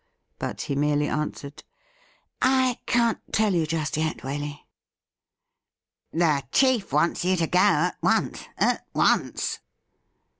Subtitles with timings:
[0.39, 1.63] But he merely answered:'
[2.41, 4.61] I can't tell you just yet, Waley.''
[6.11, 9.59] The chief wants you to go at once— at once.'